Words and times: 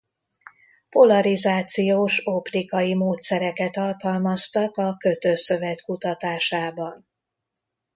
Polarizációs 0.89 2.21
optikai 2.23 2.95
módszereket 2.95 3.77
alkalmaztak 3.77 4.77
a 4.77 4.95
kötőszövet 4.97 5.81
kutatásában. 5.83 7.07